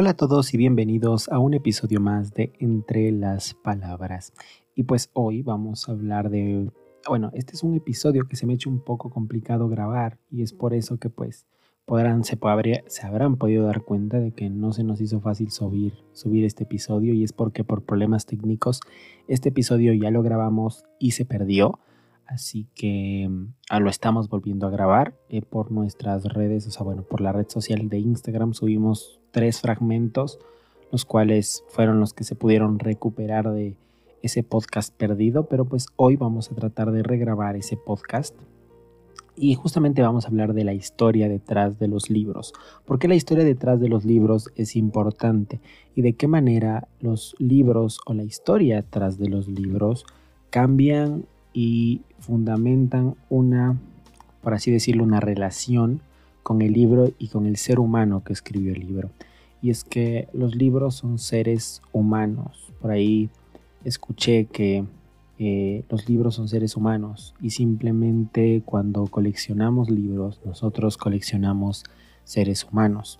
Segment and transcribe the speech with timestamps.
[0.00, 4.32] Hola a todos y bienvenidos a un episodio más de Entre las Palabras.
[4.74, 6.70] Y pues hoy vamos a hablar de...
[7.06, 10.40] Bueno, este es un episodio que se me ha hecho un poco complicado grabar y
[10.40, 11.46] es por eso que pues
[11.84, 12.38] podrán, se,
[12.86, 16.64] se habrán podido dar cuenta de que no se nos hizo fácil subir, subir este
[16.64, 18.80] episodio y es porque por problemas técnicos
[19.28, 21.78] este episodio ya lo grabamos y se perdió.
[22.24, 23.28] Así que
[23.68, 27.32] ah, lo estamos volviendo a grabar eh, por nuestras redes, o sea, bueno, por la
[27.32, 30.38] red social de Instagram subimos tres fragmentos,
[30.92, 33.74] los cuales fueron los que se pudieron recuperar de
[34.22, 38.34] ese podcast perdido, pero pues hoy vamos a tratar de regrabar ese podcast
[39.36, 42.52] y justamente vamos a hablar de la historia detrás de los libros.
[42.84, 45.60] ¿Por qué la historia detrás de los libros es importante?
[45.94, 50.04] Y de qué manera los libros o la historia detrás de los libros
[50.50, 51.24] cambian
[51.54, 53.78] y fundamentan una,
[54.42, 56.02] por así decirlo, una relación
[56.42, 59.10] con el libro y con el ser humano que escribió el libro.
[59.62, 62.72] Y es que los libros son seres humanos.
[62.80, 63.28] Por ahí
[63.84, 64.84] escuché que
[65.38, 71.84] eh, los libros son seres humanos y simplemente cuando coleccionamos libros nosotros coleccionamos
[72.24, 73.18] seres humanos.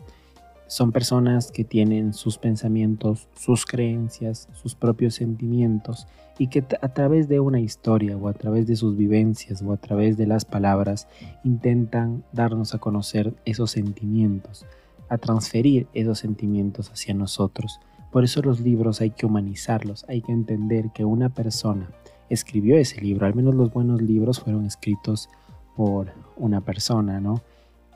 [0.70, 6.06] Son personas que tienen sus pensamientos, sus creencias, sus propios sentimientos
[6.38, 9.78] y que a través de una historia o a través de sus vivencias o a
[9.78, 11.08] través de las palabras
[11.42, 14.64] intentan darnos a conocer esos sentimientos,
[15.08, 17.80] a transferir esos sentimientos hacia nosotros.
[18.12, 21.90] Por eso los libros hay que humanizarlos, hay que entender que una persona
[22.28, 25.30] escribió ese libro, al menos los buenos libros fueron escritos
[25.76, 27.42] por una persona, ¿no?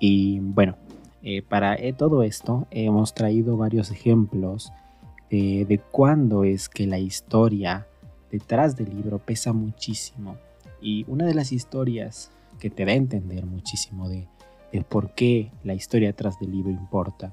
[0.01, 0.75] Y bueno,
[1.25, 4.73] eh, para eh, todo esto hemos traído varios ejemplos
[5.31, 7.87] de, de cuándo es que la historia
[8.31, 10.37] detrás del libro pesa muchísimo.
[10.83, 14.29] Y una de las historias que te da a entender muchísimo de,
[14.71, 17.33] de por qué la historia detrás del libro importa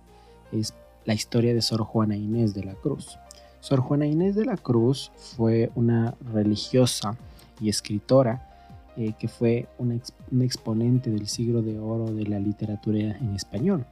[0.54, 3.20] es la historia de Sor Juana Inés de la Cruz.
[3.60, 7.18] Sor Juana Inés de la Cruz fue una religiosa
[7.60, 8.51] y escritora
[8.98, 10.02] eh, que fue un,
[10.42, 13.86] exponente del siglo de oro de la literatura en español.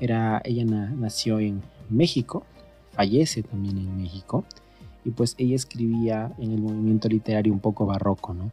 [0.00, 2.44] Era, ella nació en México,
[2.90, 4.44] fallece también en México,
[5.04, 8.52] y pues ella escribía en el movimiento literario un poco barroco, ¿no?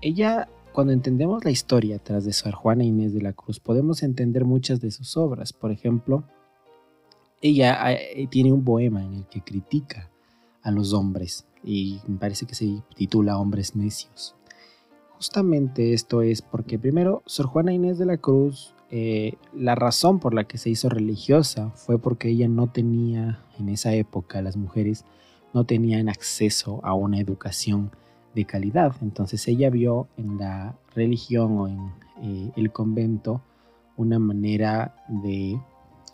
[0.00, 4.44] Ella, cuando entendemos la historia tras de Sor Juana Inés de la Cruz, podemos entender
[4.44, 5.52] muchas de sus obras.
[5.52, 6.24] Por ejemplo,
[7.40, 10.10] ella eh, tiene un poema en el que critica
[10.62, 14.34] a los hombres y me parece que se titula Hombres Necios.
[15.22, 20.34] Justamente esto es porque primero Sor Juana Inés de la Cruz, eh, la razón por
[20.34, 25.04] la que se hizo religiosa fue porque ella no tenía, en esa época las mujeres
[25.54, 27.92] no tenían acceso a una educación
[28.34, 28.96] de calidad.
[29.00, 33.42] Entonces ella vio en la religión o en eh, el convento
[33.96, 35.56] una manera de,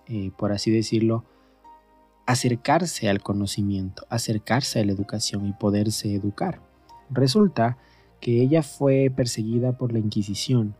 [0.06, 1.24] eh, por así decirlo,
[2.26, 6.60] acercarse al conocimiento, acercarse a la educación y poderse educar.
[7.08, 7.78] Resulta
[8.20, 10.74] que ella fue perseguida por la Inquisición.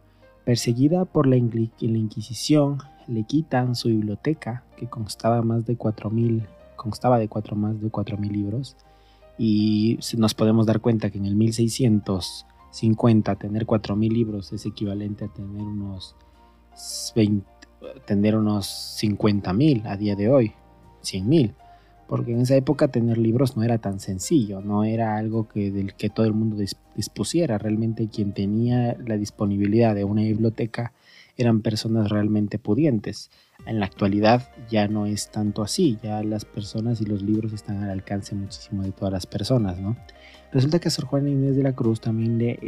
[0.45, 6.11] Perseguida por la, Inquisición, le quitan su biblioteca, que constaba, más de 4,
[6.77, 8.77] constaba de cuatro, más de 4.000 libros,
[9.37, 15.29] y nos podemos dar cuenta que en el 1650 tener 4.000 libros es equivalente a
[15.29, 16.17] tener unos,
[17.15, 17.47] 20,
[18.07, 20.55] tener unos 50.000 a día de hoy,
[21.03, 21.55] 100.000
[22.09, 25.95] porque en esa época tener libros no era tan sencillo, no era algo que, del
[25.95, 26.57] que todo el mundo
[26.97, 30.93] dispusiera, realmente quien tenía la disponibilidad de una biblioteca
[31.37, 33.31] eran personas realmente pudientes.
[33.67, 37.83] En la actualidad ya no es tanto así, ya las personas y los libros están
[37.83, 39.97] al alcance muchísimo de todas las personas, ¿no?
[40.51, 42.59] Resulta que a Sor Juana Inés de la Cruz también le,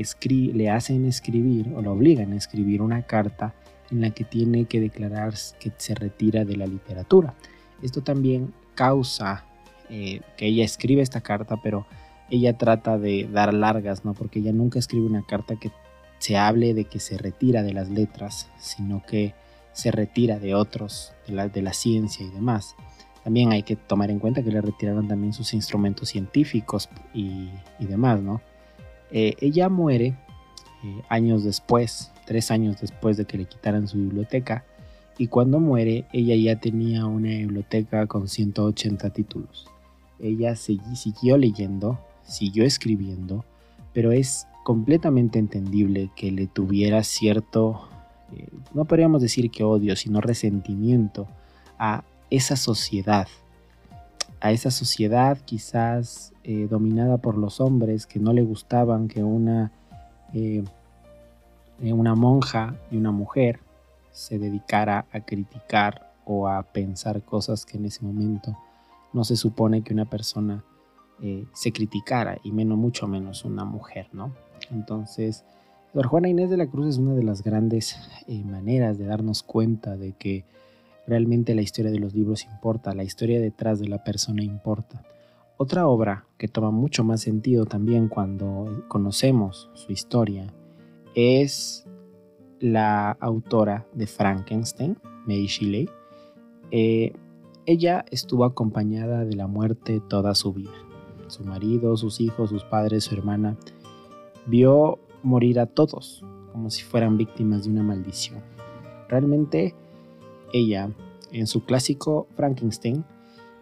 [0.52, 3.54] le hacen escribir o lo obligan a escribir una carta
[3.90, 7.34] en la que tiene que declarar que se retira de la literatura.
[7.82, 9.44] Esto también causa
[9.90, 11.84] eh, que ella escribe esta carta, pero
[12.30, 14.14] ella trata de dar largas, ¿no?
[14.14, 15.70] Porque ella nunca escribe una carta que
[16.18, 19.34] se hable de que se retira de las letras, sino que
[19.74, 22.74] se retira de otros, de la, ciencia y demás.
[23.22, 27.50] También hay que tomar en cuenta que le retiraron también sus instrumentos científicos y,
[27.80, 28.40] demás, ¿no?
[29.10, 30.16] Eh, ella muere
[30.84, 34.64] eh, años después, tres años después de que le quitaran su biblioteca,
[35.20, 39.66] y cuando muere ella ya tenía una biblioteca con 180 títulos.
[40.18, 43.44] Ella siguió leyendo, siguió escribiendo,
[43.92, 47.86] pero es completamente entendible que le tuviera cierto,
[48.34, 51.28] eh, no podríamos decir que odio, sino resentimiento
[51.78, 53.28] a esa sociedad,
[54.40, 59.70] a esa sociedad quizás eh, dominada por los hombres que no le gustaban que una,
[60.32, 60.64] eh,
[61.82, 63.60] una monja y una mujer
[64.12, 68.56] se dedicara a criticar o a pensar cosas que en ese momento
[69.12, 70.64] no se supone que una persona
[71.22, 74.32] eh, se criticara, y menos, mucho menos una mujer, ¿no?
[74.70, 75.44] Entonces,
[75.92, 77.96] Sor Juana Inés de la Cruz es una de las grandes
[78.26, 80.44] eh, maneras de darnos cuenta de que
[81.06, 85.02] realmente la historia de los libros importa, la historia detrás de la persona importa.
[85.56, 90.46] Otra obra que toma mucho más sentido también cuando conocemos su historia
[91.14, 91.86] es
[92.60, 94.96] la autora de Frankenstein,
[95.26, 95.88] Mary Shelley.
[96.70, 97.12] Eh,
[97.66, 100.72] ella estuvo acompañada de la muerte toda su vida.
[101.28, 103.56] Su marido, sus hijos, sus padres, su hermana,
[104.46, 108.40] vio morir a todos como si fueran víctimas de una maldición.
[109.08, 109.74] Realmente
[110.52, 110.90] ella,
[111.32, 113.04] en su clásico Frankenstein,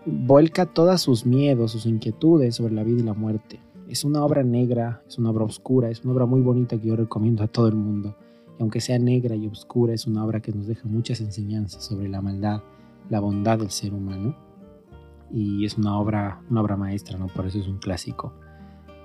[0.06, 3.61] vuelca todos sus miedos, sus inquietudes sobre la vida y la muerte.
[3.89, 6.97] Es una obra negra, es una obra oscura, es una obra muy bonita que yo
[6.97, 8.17] recomiendo a todo el mundo.
[8.60, 12.20] Aunque sea negra y oscura, es una obra que nos deja muchas enseñanzas sobre la
[12.20, 12.62] maldad,
[13.08, 14.37] la bondad del ser humano.
[15.31, 17.26] Y es una obra, una obra maestra, ¿no?
[17.26, 18.32] Por eso es un clásico.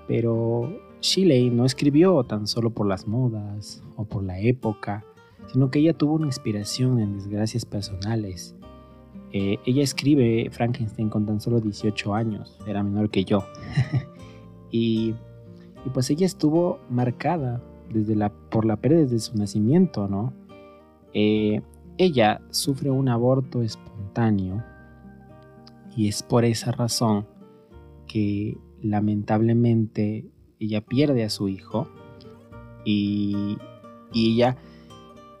[0.08, 0.70] Pero
[1.00, 5.04] Shelley no escribió tan solo por las modas o por la época,
[5.52, 8.56] sino que ella tuvo una inspiración en desgracias personales.
[9.32, 13.44] Eh, ella escribe Frankenstein con tan solo 18 años, era menor que yo.
[14.70, 15.14] y,
[15.92, 17.62] pues ella estuvo marcada
[17.94, 20.32] desde por la pérdida de su nacimiento, ¿no?
[21.12, 21.62] Eh,
[21.96, 24.64] ella sufre un aborto espontáneo
[25.96, 27.26] y es por esa razón
[28.06, 30.26] que lamentablemente
[30.58, 31.88] ella pierde a su hijo
[32.84, 33.56] y,
[34.16, 34.56] ella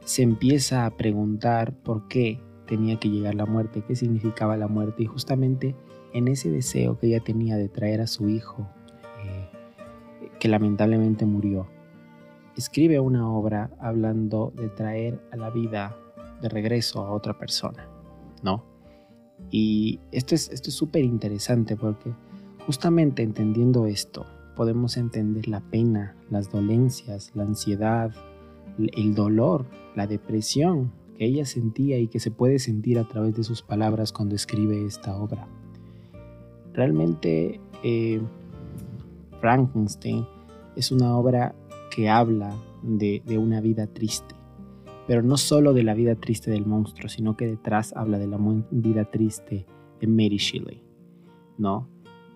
[0.04, 5.04] se empieza a preguntar por qué tenía que llegar la muerte, qué significaba la muerte
[5.04, 5.76] y justamente
[6.12, 8.68] en ese deseo que ella tenía de traer a su hijo,
[9.24, 9.48] eh,
[10.40, 11.68] que lamentablemente murió,
[12.56, 15.96] escribe una obra hablando de traer a la vida
[16.40, 17.88] de regreso a otra persona,
[18.42, 18.64] ¿no?
[19.50, 22.12] Y esto es súper interesante porque
[22.66, 28.12] justamente entendiendo esto, podemos entender la pena, las dolencias, la ansiedad,
[28.78, 33.44] el dolor, la depresión que ella sentía y que se puede sentir a través de
[33.44, 35.46] sus palabras cuando escribe esta obra.
[36.72, 38.20] Realmente eh,
[39.40, 40.26] Frankenstein
[40.74, 41.54] es una obra
[41.94, 44.34] que habla de, una vida triste,
[45.06, 48.36] pero no solo de la vida triste del monstruo, sino que detrás habla de la
[48.72, 49.64] vida triste
[50.00, 50.82] de Mary Shelley,
[51.56, 51.88] ¿no?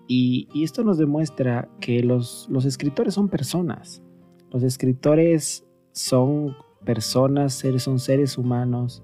[0.07, 4.01] Y, esto nos demuestra que los, escritores son personas.
[4.49, 9.03] Los escritores son personas, son seres humanos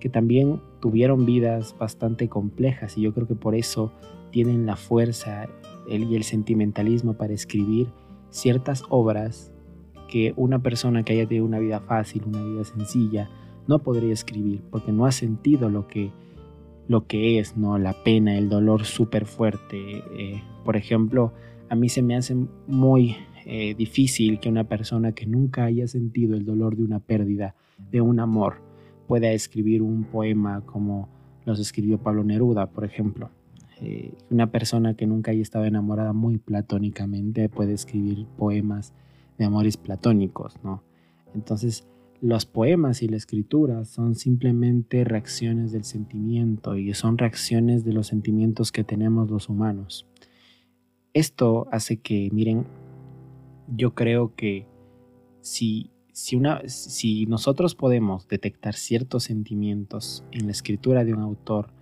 [0.00, 3.92] que también tuvieron vidas bastante complejas y yo creo que por eso
[4.32, 5.46] tienen la fuerza
[5.88, 7.86] y el sentimentalismo para escribir
[8.30, 9.53] ciertas obras
[10.08, 13.30] que una persona que haya tenido una vida fácil, una vida sencilla,
[13.66, 16.12] no podría escribir porque no ha sentido lo que
[16.86, 17.78] lo que es, ¿no?
[17.78, 20.02] La pena, el dolor súper fuerte.
[20.18, 21.32] Eh, por ejemplo,
[21.68, 22.36] a mí se me hace
[22.66, 23.16] muy
[23.46, 27.54] eh, difícil que una persona que nunca haya sentido el dolor de una pérdida,
[27.90, 28.56] de un amor,
[29.06, 31.08] pueda escribir un poema como
[31.44, 33.30] los escribió Pablo Neruda, por ejemplo.
[33.80, 38.94] Eh, una persona que nunca haya estado enamorada muy platónicamente puede escribir poemas
[39.38, 40.82] de amores platónicos, ¿no?
[41.34, 41.86] Entonces,
[42.20, 48.06] los poemas y la escritura son simplemente reacciones del sentimiento y son reacciones de los
[48.06, 50.06] sentimientos que tenemos los humanos.
[51.12, 52.66] Esto hace que, miren,
[53.68, 54.66] yo creo que
[55.40, 61.72] si, si, nosotros podemos detectar ciertos sentimientos en la escritura de un autor,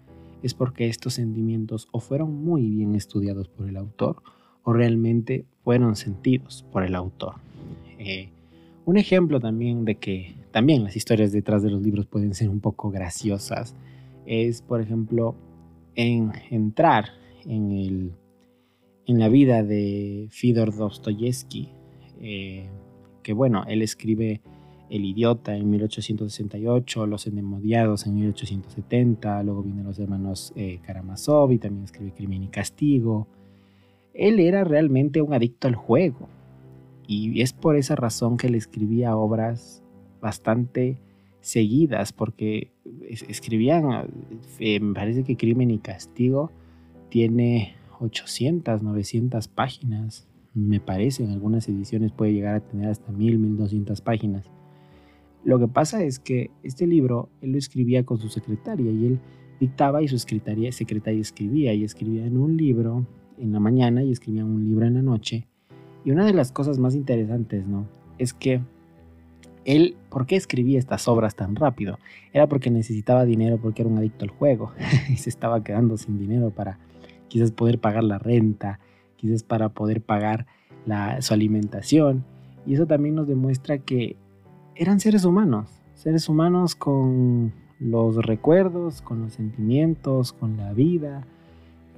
[0.43, 4.23] es porque estos sentimientos o fueron muy bien estudiados por el autor
[4.65, 7.35] o realmente fueron sentidos por el autor.
[7.99, 8.29] Eh,
[8.85, 12.61] un ejemplo también de que también las historias detrás de los libros pueden ser un
[12.61, 13.75] poco graciosas
[14.27, 15.35] es, por ejemplo,
[15.95, 17.11] en entrar
[17.45, 18.13] en, el,
[19.07, 21.69] en la vida de Fyodor Dostoyevsky,
[22.21, 22.67] eh,
[23.23, 24.41] que bueno, él escribe
[24.91, 31.59] El idiota en 1868, Los endemoniados en 1870, luego vienen los hermanos eh, Karamazov y
[31.59, 33.27] también escribe Crimen y Castigo.
[34.15, 36.29] Él era realmente un adicto al juego
[37.07, 39.83] y es por esa razón que le escribía obras
[40.21, 40.99] bastante
[41.41, 42.73] seguidas, porque
[43.29, 44.09] escribían,
[44.61, 46.51] eh, me parece que Crimen y Castigo
[47.09, 53.39] tiene 800, 900 páginas, me parece, en algunas ediciones puede llegar a tener hasta 1000,
[53.39, 54.51] 1200 páginas.
[55.45, 59.21] Lo que pasa es que este libro él lo escribía con su secretaria y él
[59.59, 63.07] dictaba y su secretaria, secretaria escribía y escribía en un libro
[63.43, 65.47] en la mañana y escribía un libro en la noche
[66.05, 67.87] y una de las cosas más interesantes, ¿no?
[68.19, 68.61] Es que
[69.65, 71.99] él, ¿por qué escribía estas obras tan rápido?
[72.33, 74.73] Era porque necesitaba dinero porque era un adicto al juego
[75.09, 76.79] y se estaba quedando sin dinero para
[77.29, 78.81] quizás poder pagar la renta,
[79.17, 80.47] quizás para poder pagar
[81.21, 82.25] su alimentación.
[82.67, 84.17] Y eso también nos demuestra que
[84.75, 91.27] eran seres humanos, seres humanos con los recuerdos, con los sentimientos, con la vida,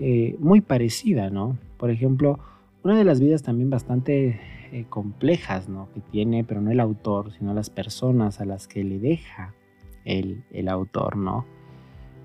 [0.01, 1.59] eh, muy parecida, ¿no?
[1.77, 2.39] Por ejemplo,
[2.83, 4.41] una de las vidas también bastante
[4.73, 5.89] eh, complejas, ¿no?
[5.95, 9.55] Que tiene, pero no el autor, sino las personas a las que le deja
[10.05, 11.47] el, autor, ¿no?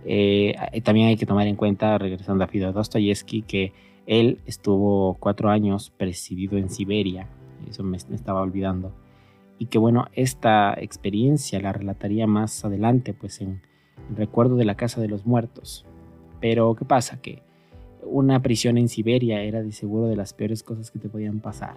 [0.06, 3.74] Eh, también hay que tomar en cuenta, regresando a Fyodor Dostoyevsky, que
[4.06, 7.28] él estuvo cuatro años presidido en Siberia,
[7.70, 8.94] eso me, estaba olvidando,
[9.60, 13.62] y que bueno, esta experiencia la relataría más adelante, pues en
[14.16, 15.86] Recuerdo de la Casa de los Muertos.
[16.42, 17.22] Pero, ¿qué pasa?
[17.22, 17.44] Que
[18.04, 21.76] una prisión en Siberia era de seguro de las peores cosas que te podían pasar.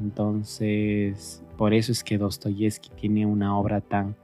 [0.00, 4.16] Entonces, por eso es que Dostoyevsky tiene una obra tan,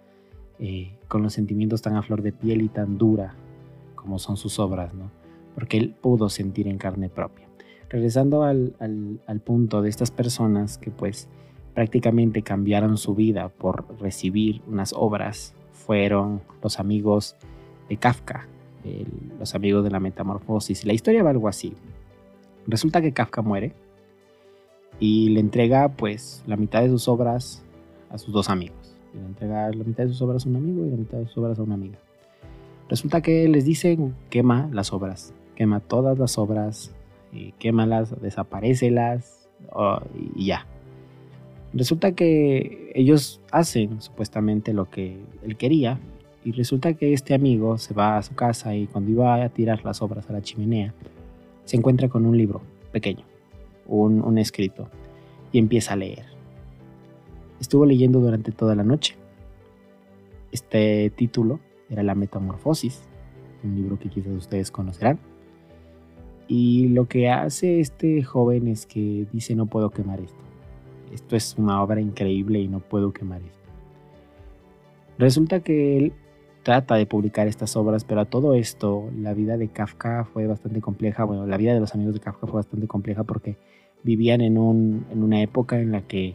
[0.58, 3.34] eh, con los sentimientos tan a flor de piel y tan dura
[3.94, 5.10] como son sus obras, ¿no?
[5.54, 7.48] Porque él pudo sentir en carne propia.
[7.88, 11.28] Regresando al, al punto de estas personas que pues
[11.74, 17.36] prácticamente cambiaron su vida por recibir unas obras, fueron los amigos
[17.88, 18.48] de Kafka,
[19.38, 20.84] los amigos de la metamorfosis.
[20.84, 21.74] La historia va algo así.
[22.66, 23.72] Resulta que Kafka muere
[25.00, 27.62] y le entrega pues la mitad de sus obras
[28.10, 28.96] a sus dos amigos.
[29.14, 31.38] Le entrega la mitad de sus obras a un amigo y la mitad de sus
[31.38, 31.98] obras a una amiga.
[32.88, 36.94] Resulta que les dicen quema las obras, quema todas las obras,
[37.34, 39.48] y quémalas, desaparecelas
[40.36, 40.66] y ya.
[41.72, 45.98] Resulta que ellos hacen supuestamente lo que él quería,
[46.44, 49.82] y resulta que este amigo se va a su casa y cuando iba a tirar
[49.82, 50.92] las obras a la chimenea,
[51.64, 52.60] se encuentra con un libro
[52.92, 53.24] pequeño,
[53.86, 54.88] un, escrito,
[55.52, 56.26] y empieza a leer.
[57.60, 59.16] Estuvo leyendo durante toda la noche.
[60.52, 63.02] Este título era La Metamorfosis,
[63.62, 65.18] un libro que quizás ustedes conocerán.
[66.46, 70.38] Y lo que hace este joven es que dice no puedo quemar esto.
[71.10, 73.64] Esto es una obra increíble y no puedo quemar esto.
[75.16, 76.12] Resulta que él
[76.64, 80.80] trata de publicar estas obras, pero a todo esto la vida de Kafka fue bastante
[80.80, 83.56] compleja, bueno, la vida de los amigos de Kafka fue bastante compleja porque
[84.02, 86.34] vivían en, un, en una época en la que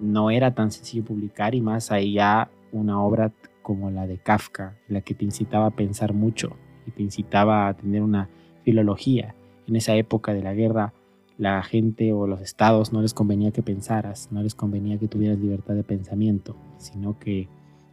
[0.00, 5.00] no era tan sencillo publicar y más allá una obra como la de Kafka, la
[5.02, 8.28] que te incitaba a pensar mucho y te incitaba a tener una
[8.64, 9.34] filología.
[9.66, 10.92] En esa época de la guerra,
[11.38, 15.38] la gente o los estados no les convenía que pensaras, no les convenía que tuvieras
[15.38, 17.48] libertad de pensamiento, sino que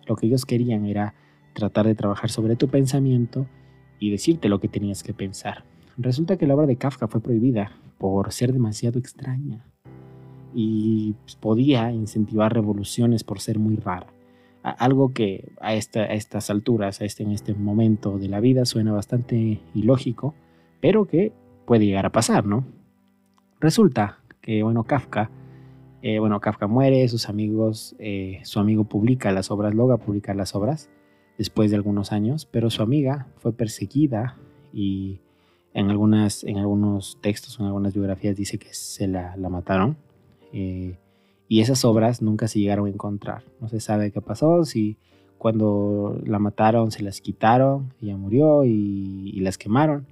[0.05, 1.13] lo que ellos querían era
[1.57, 3.47] tratar de trabajar sobre tu pensamiento
[3.99, 5.63] y decirte lo que tenías que pensar.
[5.97, 9.65] Resulta que la obra de Kafka fue prohibida por ser demasiado extraña
[10.53, 14.05] y podía incentivar revoluciones por ser muy rara.
[14.61, 19.59] Algo que a, estas alturas, a este, en este momento de la vida, suena bastante
[19.73, 20.35] ilógico,
[20.79, 21.31] pero que
[21.65, 22.65] puede llegar a pasar, ¿no?
[23.59, 25.31] Resulta que, bueno, Kafka,
[26.03, 30.53] eh, bueno, Kafka muere, sus amigos, eh, su amigo publica las obras, logra publicar las
[30.53, 30.89] obras,
[31.37, 34.37] después de algunos años, pero su amiga fue perseguida
[34.73, 35.19] y
[35.73, 39.97] en, algunas, en algunos textos, en algunas biografías dice que se la, mataron.
[40.51, 40.97] Eh,
[41.47, 43.43] y esas obras nunca se llegaron a encontrar.
[43.61, 44.97] No se sabe qué pasó, si
[45.37, 50.07] cuando la mataron se las quitaron, ella murió y, y las quemaron.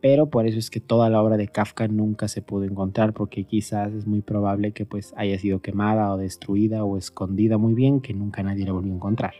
[0.00, 3.44] Pero por eso es que toda la obra de Kafka nunca se pudo encontrar, porque
[3.44, 8.00] quizás es muy probable que pues haya sido quemada o destruida o escondida muy bien,
[8.00, 9.34] que nunca nadie la volvió a encontrar.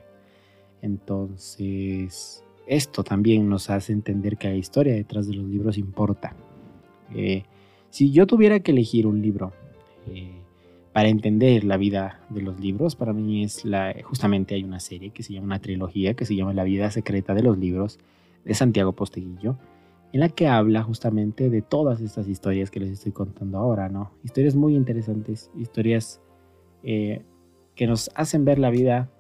[0.85, 6.37] Entonces, esto también nos hace entender que la historia detrás de los libros importa.
[7.15, 7.45] Eh,
[7.89, 9.55] si yo tuviera que elegir un libro
[10.07, 10.43] eh,
[10.93, 15.09] para entender la vida de los libros, para mí es la, justamente hay una serie
[15.09, 17.99] que se llama una trilogía que se llama La vida secreta de los libros
[18.45, 19.57] de Santiago Posteguillo,
[20.13, 24.11] en la que habla justamente de todas estas historias que les estoy contando ahora, ¿no?
[24.23, 26.21] Historias muy interesantes, historias
[26.83, 27.23] eh,
[27.75, 29.11] que nos hacen ver la vida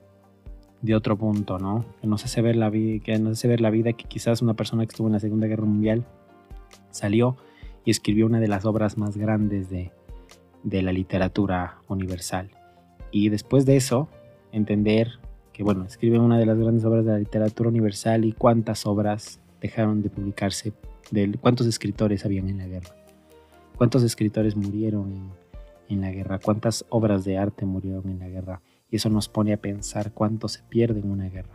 [0.84, 1.84] de otro punto, ¿no?
[2.00, 4.52] Que nos hace ver la vida, que nos hace ver la vida que quizás una
[4.52, 6.04] persona que estuvo en la Segunda Guerra Mundial
[6.90, 7.36] salió
[7.86, 9.92] y escribió una de las obras más grandes de,
[10.62, 12.50] de la literatura universal.
[13.10, 14.08] Y después de eso,
[14.52, 15.12] entender
[15.54, 19.40] que, bueno, escribe una de las grandes obras de la literatura universal y cuántas obras
[19.62, 20.74] dejaron de publicarse,
[21.10, 22.94] de cuántos escritores habían en la guerra,
[23.76, 25.30] cuántos escritores murieron en,
[25.88, 28.60] en la guerra, cuántas obras de arte murieron en la guerra
[28.96, 31.54] eso nos pone a pensar cuánto se pierde en una guerra.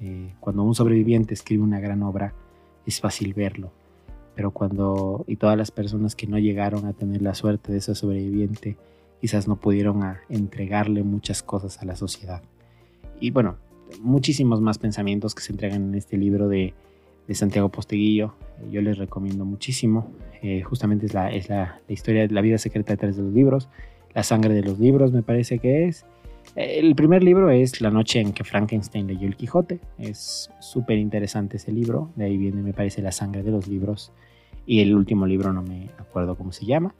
[0.00, 2.34] Eh, cuando un sobreviviente escribe una gran obra,
[2.86, 3.72] es fácil verlo.
[4.34, 7.94] Pero cuando, y todas las personas que no llegaron a tener la suerte de ese
[7.94, 8.76] sobreviviente,
[9.20, 12.42] quizás no pudieron entregarle muchas cosas a la sociedad.
[13.20, 13.56] Y bueno,
[14.00, 16.74] muchísimos más pensamientos que se entregan en este libro de,
[17.32, 18.34] Santiago Posteguillo.
[18.70, 20.10] Yo les recomiendo muchísimo.
[20.42, 23.68] Eh, justamente es, la, es la, historia de la vida secreta detrás de los libros,
[24.14, 26.04] la sangre de los libros me parece que es.
[26.56, 29.80] El primer libro es La noche en que Frankenstein leyó el Quijote.
[29.98, 32.10] Es súper interesante ese libro.
[32.14, 34.12] De ahí viene, me parece, La sangre de los libros.
[34.64, 36.94] Y el último libro no me acuerdo cómo se llama.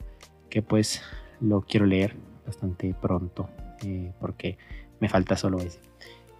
[0.49, 1.01] Que pues
[1.39, 3.49] lo quiero leer bastante pronto.
[3.85, 4.57] Eh, porque
[4.99, 5.79] me falta solo ese.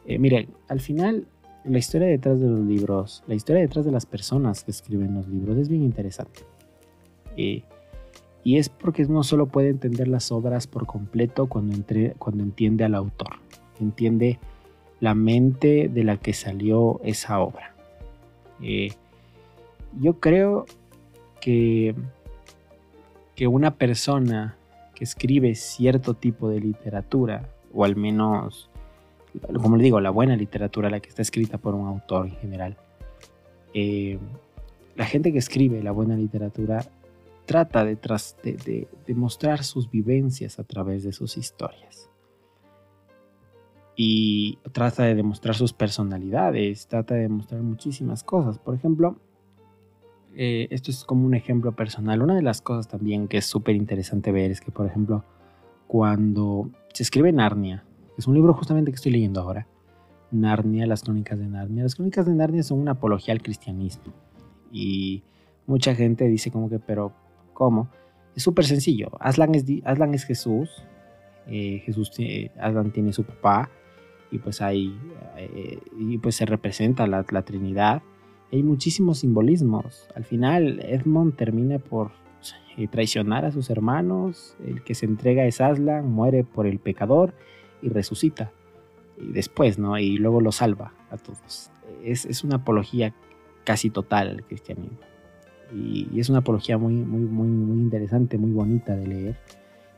[0.05, 1.25] Eh, mire, al final
[1.63, 5.27] la historia detrás de los libros, la historia detrás de las personas que escriben los
[5.27, 6.41] libros es bien interesante.
[7.37, 7.63] Eh,
[8.45, 11.75] y es porque uno solo puede entender las obras por completo cuando,
[12.19, 13.39] cuando entiende al autor,
[13.81, 14.39] entiende
[14.99, 17.73] la mente de la que salió esa obra.
[18.61, 18.93] Eh,
[19.99, 20.67] yo creo
[21.41, 21.95] que,
[23.35, 24.55] que una persona
[24.93, 28.69] que escribe cierto tipo de literatura, o al menos
[29.61, 32.77] como le digo, la buena literatura, la que está escrita por un autor en general.
[33.73, 34.19] Eh,
[34.95, 36.85] la gente que escribe la buena literatura
[37.45, 42.09] trata de, de, mostrar sus vivencias a través de sus historias.
[43.95, 48.59] Y trata de demostrar sus personalidades, trata de demostrar muchísimas cosas.
[48.59, 49.17] Por ejemplo,
[50.35, 52.21] eh, esto es como un ejemplo personal.
[52.21, 55.23] Una de las cosas también que es súper interesante ver es que, por ejemplo,
[55.87, 57.85] cuando se escribe Narnia,
[58.17, 59.67] es un libro justamente que estoy leyendo ahora.
[60.31, 61.83] Narnia, las crónicas de Narnia.
[61.83, 64.13] Las crónicas de Narnia son una apología al cristianismo.
[64.71, 65.23] Y
[65.67, 67.13] mucha gente dice como que, pero
[67.55, 67.89] ¿cómo?
[68.35, 69.09] Es súper sencillo.
[69.19, 70.69] Aslan es, Aslan es Jesús.
[71.47, 72.11] Eh, Jesús,
[72.59, 73.71] Aslan tiene su papá.
[74.29, 74.95] Y pues ahí,
[75.37, 78.03] eh, y pues se representa la, la Trinidad.
[78.51, 80.07] Hay muchísimos simbolismos.
[80.13, 82.11] Al final, Edmond termina por
[82.77, 84.55] eh, traicionar a sus hermanos.
[84.65, 87.33] El que se entrega es Aslan, muere por el pecador
[87.81, 88.51] y resucita.
[89.17, 89.97] Y después, ¿no?
[89.97, 91.71] Y luego lo salva a todos.
[92.03, 93.13] Es, una apología
[93.63, 94.97] casi total al cristianismo.
[95.73, 99.35] Y, es una apología muy, muy, muy, muy interesante, muy bonita de leer.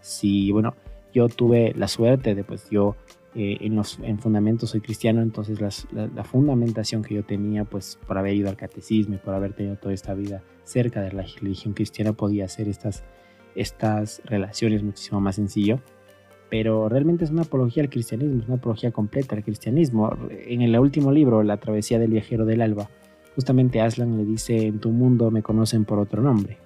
[0.01, 0.75] Si, bueno,
[1.13, 2.95] yo tuve la suerte de, pues yo
[3.35, 5.59] eh, en los en fundamentos soy cristiano, entonces
[5.91, 9.75] la, fundamentación que yo tenía, pues por haber ido al catecismo y por haber tenido
[9.75, 13.03] toda esta vida cerca de la religión cristiana, podía hacer estas,
[13.55, 15.81] estas relaciones muchísimo más sencillo
[16.49, 20.17] pero realmente es una apología al cristianismo, es una apología completa al cristianismo.
[20.29, 22.89] En el último libro, La travesía del viajero del alba,
[23.37, 26.57] justamente Aslan le dice, en tu mundo me conocen por otro nombre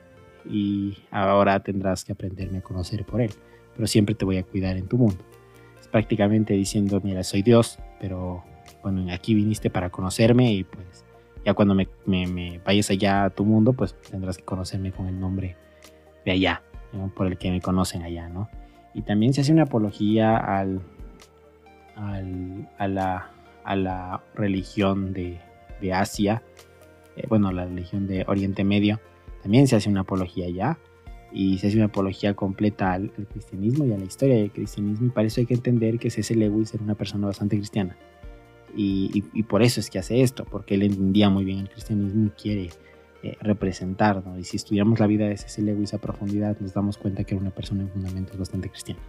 [0.50, 3.30] y ahora tendrás que aprenderme a conocer por él,
[3.76, 5.22] pero siempre te voy a cuidar en tu mundo.
[5.82, 8.46] Es prácticamente diciendo, mira, soy Dios, pero
[8.82, 11.04] bueno, aquí viniste para conocerme y pues
[11.44, 15.58] ya cuando me, vayas allá a tu mundo, pues tendrás que conocerme con el nombre
[16.24, 16.64] de allá,
[17.18, 18.50] por el que me conocen allá, ¿no?
[18.94, 20.80] Y también se hace una apología al,
[21.98, 25.38] a, la, religión de,
[25.94, 26.44] Asia,
[27.16, 29.00] eh, bueno, la religión de Oriente Medio.
[29.42, 30.78] También se hace una apología ya
[31.32, 35.08] y se hace una apología completa al, cristianismo y a la historia del cristianismo.
[35.08, 36.36] Y para eso hay que entender que C.S.
[36.36, 37.98] Lewis era una persona bastante cristiana.
[38.76, 42.30] Y, por eso es que hace esto, porque él entendía muy bien el cristianismo y
[42.30, 42.70] quiere
[43.22, 45.62] eh, representar, Y si estudiamos la vida de C.C.
[45.62, 49.02] Lewis a profundidad, nos damos cuenta que era una persona en fundamentos bastante cristiana.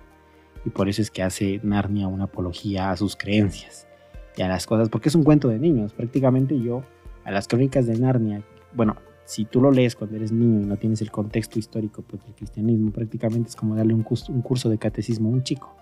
[0.65, 3.87] Y por eso es que hace Narnia una apología a sus creencias
[4.37, 5.93] y a las cosas, porque es un cuento de niños.
[5.93, 6.83] Prácticamente yo,
[7.25, 8.43] a las crónicas de Narnia,
[8.75, 12.25] bueno, si tú lo lees cuando eres niño y no tienes el contexto histórico pues,
[12.25, 15.75] del cristianismo, prácticamente es como darle un curso, un curso de catecismo a un chico.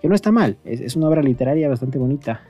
[0.00, 2.42] Que no está mal, es, una obra literaria bastante bonita,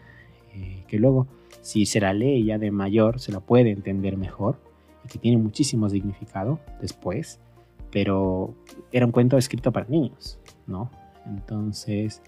[0.55, 1.29] eh, que luego,
[1.61, 4.59] si se la lee ya de mayor, se la puede entender mejor
[5.07, 7.39] que tiene muchísimo significado después,
[7.91, 8.55] pero
[8.93, 10.91] era un cuento escrito para niños, ¿no?
[11.27, 12.23] Entonces,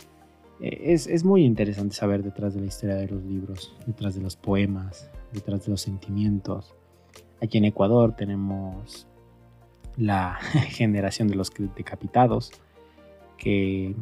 [0.61, 4.37] es, es, muy interesante saber detrás de la historia de los libros, detrás de los
[4.37, 6.75] poemas, detrás de los sentimientos.
[7.41, 9.07] Aquí en Ecuador tenemos
[9.97, 10.35] la
[10.69, 12.53] generación de los decapitados,
[13.37, 13.95] que,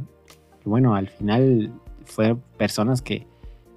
[0.62, 1.72] que bueno, al final
[2.04, 3.26] fueron personas que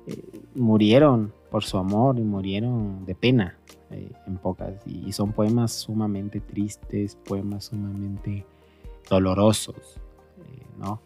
[0.07, 3.57] eh, murieron por su amor y murieron de pena,
[3.89, 4.85] eh, en pocas.
[4.85, 8.45] Y, son poemas sumamente tristes, poemas sumamente
[9.09, 9.99] dolorosos,
[10.45, 11.01] eh, ¿no?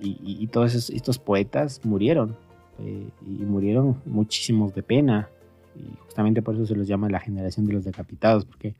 [0.00, 2.36] Eh, y, todos estos poetas murieron,
[2.78, 5.28] y murieron muchísimos de pena.
[5.76, 8.74] Y justamente por eso se los llama la generación de los decapitados, porque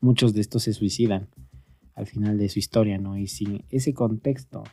[0.00, 1.28] muchos de estos se suicidan
[1.94, 3.18] al final de su historia, ¿no?
[3.18, 4.64] Y sin ese contexto,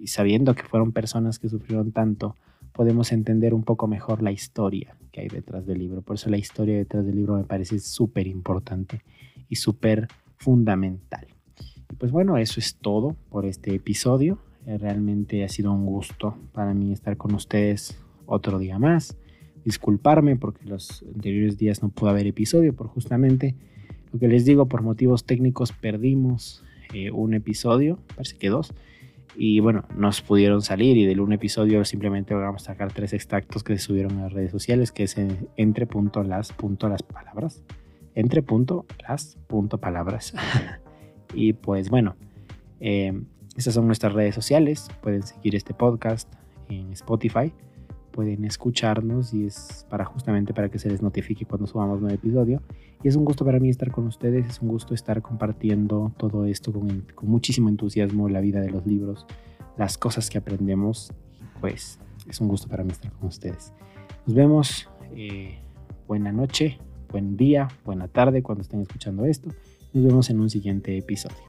[0.00, 2.36] y sabiendo que fueron personas que sufrieron tanto,
[2.72, 6.02] podemos entender un poco mejor la historia que hay detrás del libro.
[6.02, 9.02] Por eso la historia detrás del libro me parece súper importante
[9.48, 11.26] y súper fundamental.
[11.98, 14.38] Pues bueno, eso es todo por este episodio.
[14.66, 19.16] Eh, realmente ha sido un gusto para mí estar con ustedes otro día más.
[19.64, 23.54] Disculparme porque los anteriores días no pudo haber episodio por justamente
[24.14, 28.72] lo que les digo, por motivos técnicos perdimos eh, un episodio, parece que dos.
[29.36, 33.64] Y bueno, nos pudieron salir y del un episodio simplemente vamos a sacar tres extractos
[33.64, 35.16] que se subieron a las redes sociales, que es
[35.56, 37.64] entre punto las punto las palabras.
[38.14, 40.34] Entre punto las punto palabras.
[41.34, 42.14] y pues bueno,
[42.78, 43.20] eh,
[43.56, 44.88] estas son nuestras redes sociales.
[45.02, 46.32] Pueden seguir este podcast
[46.68, 47.52] en Spotify.
[48.10, 52.62] Pueden escucharnos y es para justamente para que se les notifique cuando subamos un episodio.
[53.02, 56.44] Y es un gusto para mí estar con ustedes, es un gusto estar compartiendo todo
[56.44, 59.26] esto con, con muchísimo entusiasmo, la vida de los libros,
[59.76, 61.12] las cosas que aprendemos.
[61.60, 63.72] Pues es un gusto para mí estar con ustedes.
[64.26, 64.88] Nos vemos.
[65.16, 65.58] Eh,
[66.06, 66.78] buena noche,
[67.10, 69.50] buen día, buena tarde cuando estén escuchando esto.
[69.92, 71.36] Nos vemos en un siguiente episodio.